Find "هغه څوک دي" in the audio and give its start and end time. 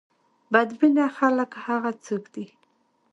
1.65-2.45